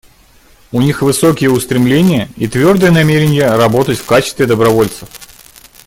У 0.71 0.81
них 0.81 1.03
высокие 1.03 1.51
устремления 1.51 2.27
и 2.35 2.47
твердое 2.47 2.89
намерение 2.89 3.51
работать 3.55 3.99
в 3.99 4.05
качестве 4.07 4.47
добровольцев. 4.47 5.07